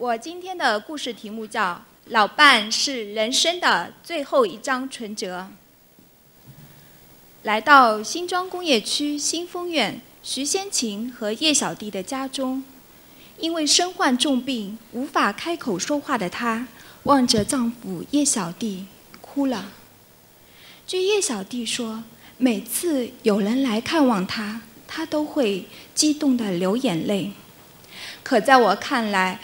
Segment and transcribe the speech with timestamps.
[0.00, 1.74] 我今天的故事题目叫
[2.06, 5.40] 《老伴是人生的最后一张存折》。
[7.42, 12.64] 来到新庄工业区新丰苑徐先琴和叶小弟的家中，
[13.38, 16.66] 因为身患重病无法开口说话的她，
[17.02, 18.86] 望着丈夫叶小弟
[19.20, 19.70] 哭了。
[20.86, 22.02] 据叶小弟说，
[22.38, 27.32] 每次有人来看望她，她都会激动的流眼泪。
[28.22, 29.38] 可在我看来，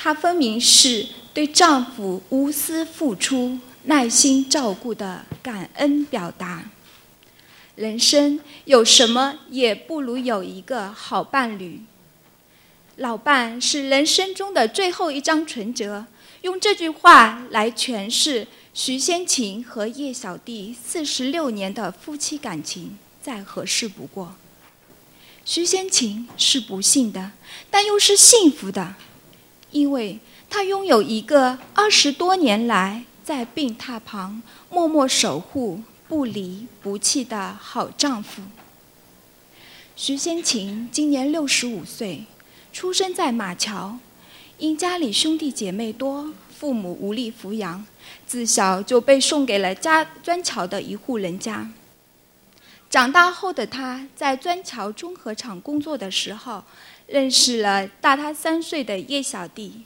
[0.00, 6.70] 她分明是对丈夫无私付出、耐心照顾的感恩表达。
[7.74, 11.82] 人生有什么也不如有一个好伴侣。
[12.94, 16.06] 老伴是人生中的最后一张存折，
[16.42, 24.36] 用这句话来诠释徐先琴和叶小弟四十六年的夫妻感情，再合适不过。
[25.44, 27.32] 徐先琴是不幸的，
[27.68, 28.94] 但又是幸福的。
[29.70, 30.18] 因为
[30.48, 38.42] 她拥有一个二十多年来在病榻旁默默守护、不离不弃的好丈夫。
[39.94, 42.24] 徐先琴今年六十五岁，
[42.72, 43.98] 出生在马桥，
[44.56, 47.84] 因家里兄弟姐妹多，父母无力抚养，
[48.26, 51.70] 自小就被送给了家砖桥的一户人家。
[52.88, 56.64] 长大后的她在砖桥综合厂工作的时候。
[57.08, 59.80] 认识了大他三岁的叶小弟，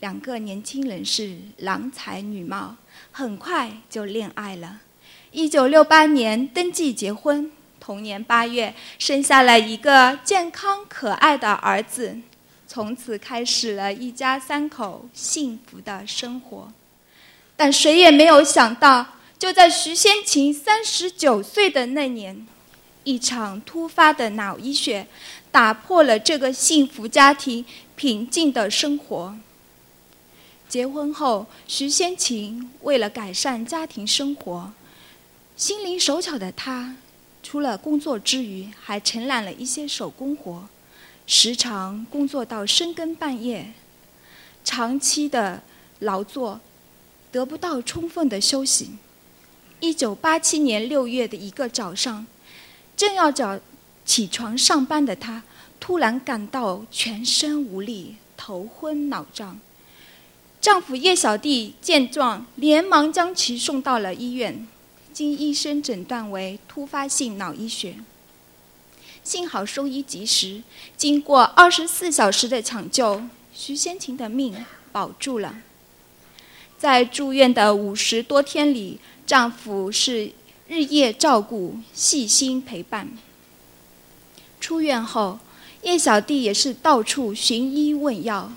[0.00, 2.74] 两个年轻人是郎才女貌，
[3.12, 4.80] 很快就恋爱了。
[5.30, 12.16] 一九六八年登记结婚，同年八月生下了一个健康可爱的儿子，
[12.66, 16.72] 从此开始了一家三口幸福的生活。
[17.56, 19.04] 但谁也没有想到，
[19.38, 22.46] 就在徐先琴三十九岁的那年，
[23.04, 25.06] 一场突发的脑溢血。
[25.50, 27.64] 打破了这个幸福家庭
[27.96, 29.36] 平静的生活。
[30.68, 34.72] 结婚后，徐先琴为了改善家庭生活，
[35.56, 36.96] 心灵手巧的她，
[37.42, 40.68] 除了工作之余，还承揽了一些手工活，
[41.26, 43.72] 时常工作到深更半夜。
[44.62, 45.62] 长期的
[46.00, 46.60] 劳作，
[47.32, 48.90] 得不到充分的休息。
[49.80, 52.26] 一九八七年六月的一个早上，
[52.94, 53.58] 正要早。
[54.08, 55.42] 起床上班的她，
[55.78, 59.60] 突然感到全身无力、头昏脑胀。
[60.62, 64.66] 丈夫叶小弟见状，连忙将其送到了医院，
[65.12, 67.96] 经医生诊断为突发性脑溢血。
[69.22, 70.62] 幸好收医及时，
[70.96, 75.56] 经过二十四小时的抢救，徐先琴的命保住了。
[76.78, 80.32] 在住院的五十多天里，丈夫是
[80.66, 83.10] 日夜照顾、细心陪伴。
[84.68, 85.38] 出院后，
[85.80, 88.52] 叶小弟也是到处寻医问药。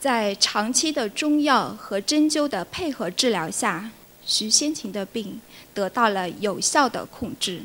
[0.00, 3.90] 在长期的中药和针灸的配合治疗下，
[4.24, 5.38] 徐先琴的病
[5.74, 7.60] 得到了有效的控制。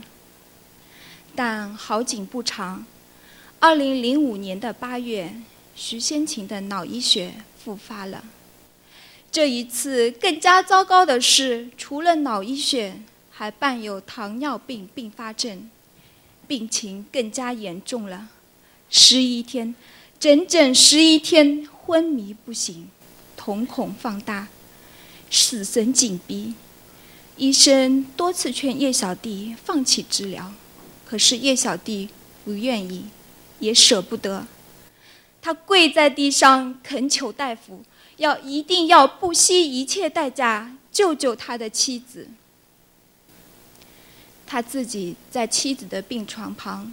[1.34, 2.86] 但好景不长，
[3.62, 5.34] 二零零五年的八月，
[5.74, 8.26] 徐先琴的脑溢血复发了。
[9.32, 13.00] 这一次更加糟糕的是，除了脑溢血，
[13.30, 15.70] 还伴有糖尿病并发症。
[16.52, 18.28] 病情更加严重了，
[18.90, 19.74] 十一天，
[20.20, 22.90] 整整十一天昏迷不醒，
[23.38, 24.50] 瞳孔放大，
[25.30, 26.54] 死神紧逼。
[27.38, 30.52] 医生多次劝叶小弟放弃治疗，
[31.06, 32.10] 可是叶小弟
[32.44, 33.06] 不愿意，
[33.60, 34.46] 也舍不得。
[35.42, 37.82] 他跪在地上恳求大夫，
[38.18, 42.28] 要一定要不惜一切代价救救他的妻子。
[44.52, 46.92] 他自己在妻子的病床旁，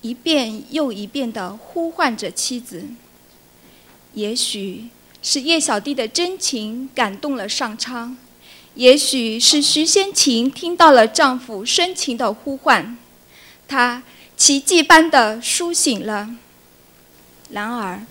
[0.00, 2.86] 一遍又一遍地呼唤着妻子。
[4.14, 4.88] 也许
[5.20, 8.16] 是叶小弟的真情感动了上苍，
[8.76, 12.96] 也许是徐先琴听到了丈夫深情的呼唤，
[13.68, 14.02] 她
[14.34, 16.30] 奇迹般的苏醒了。
[17.50, 18.06] 然而，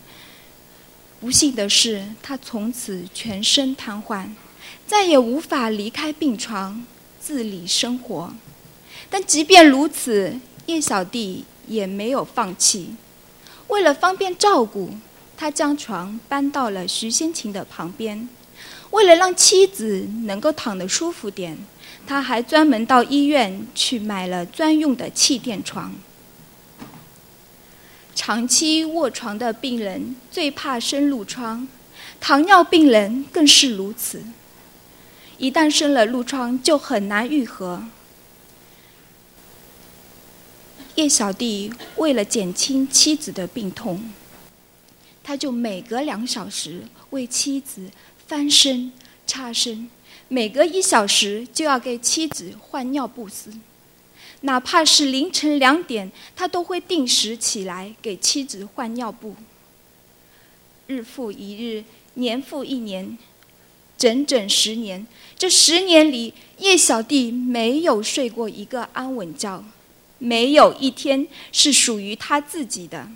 [1.19, 4.27] 不幸的是，她从此全身瘫痪，
[4.86, 6.86] 再也无法离开病床。
[7.25, 8.33] 自理生活，
[9.09, 12.95] 但即便如此，叶小弟也没有放弃。
[13.67, 14.91] 为了方便照顾，
[15.38, 18.27] 他将床搬到了徐先琴的旁边。
[18.91, 21.57] 为了让妻子能够躺得舒服点，
[22.05, 25.94] 他还专门到医院去买了专用的气垫床。
[28.13, 31.67] 长期卧床的病人最怕生褥疮，
[32.21, 34.21] 糖尿病人更是如此。
[35.39, 37.83] 一旦生了褥疮，就很难愈合。
[40.95, 44.12] 叶小弟为了减轻妻子的病痛，
[45.24, 47.90] 他就每隔两小时为妻子
[48.28, 48.92] 翻身、
[49.25, 49.90] 擦身，
[50.28, 53.51] 每隔一小时就要给妻子换尿布丝。
[54.42, 59.36] 哪怕是凌晨两点，他都会定时起来给妻子换尿布。
[60.86, 61.86] 日复一日，
[62.16, 63.18] 年复一年，
[63.98, 65.07] 整整十年。
[65.38, 69.63] 这十年里，叶小弟没有睡过一个安稳觉，
[70.19, 73.07] 没有一天是属于他自己的。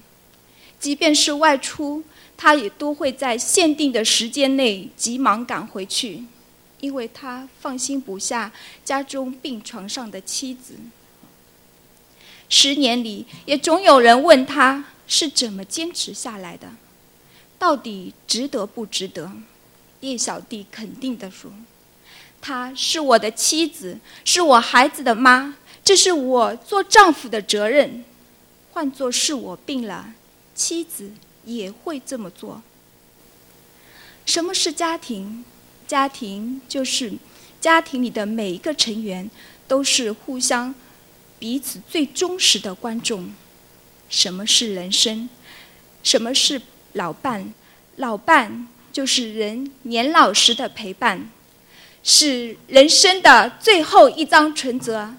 [0.79, 2.03] 即便是外出，
[2.35, 6.23] 他也都会在限定的时间内急忙赶回去，
[6.79, 8.51] 因为他放心不下
[8.85, 10.75] 家中病床上的妻子。
[12.49, 16.69] 十年里，也总有人问他是怎么坚持下来的，
[17.57, 19.31] 到底值得不值得？
[20.01, 21.51] 叶小弟肯定地说
[22.39, 25.55] ：“她是我的妻子，是我孩子的妈，
[25.87, 28.03] 这是我做丈夫的责任。
[28.73, 30.13] 换作是我病了，
[30.53, 31.11] 妻子
[31.45, 32.61] 也会这么做。”
[34.27, 35.45] 什么是家庭？
[35.87, 37.13] 家庭就是
[37.61, 39.31] 家庭里的每一个成员
[39.65, 40.75] 都是互相。
[41.39, 43.33] 彼此最忠实的观众。
[44.09, 45.29] 什么是人生？
[46.03, 46.61] 什么是
[46.91, 47.53] 老伴？
[47.95, 51.29] 老伴就是人年老时的陪伴，
[52.03, 55.13] 是人生的最后一张存折。